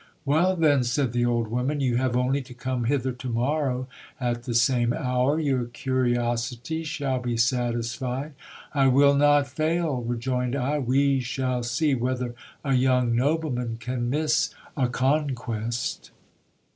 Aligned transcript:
Well, 0.25 0.55
then, 0.55 0.83
said 0.83 1.13
the 1.13 1.27
old 1.27 1.49
woman, 1.49 1.79
you 1.79 1.97
have 1.97 2.17
only 2.17 2.41
to 2.41 2.55
come 2.55 2.85
hither 2.85 3.11
to 3.11 3.29
morrow 3.29 3.87
at 4.19 4.45
the 4.45 4.55
same 4.55 4.93
hour, 4.93 5.39
your 5.39 5.65
curiosity 5.65 6.83
shall 6.83 7.19
be 7.19 7.37
satisfied. 7.37 8.33
I 8.73 8.87
will 8.87 9.13
not 9.13 9.45
fail, 9.47 9.97
rejoined 10.01 10.55
I; 10.55 10.79
we 10.79 11.19
shall 11.19 11.61
see 11.61 11.93
whether 11.93 12.33
a 12.63 12.73
young 12.73 13.15
nobleman 13.15 13.77
can 13.79 14.09
miss 14.09 14.55
a 14.75 14.87
conquest. 14.87 16.09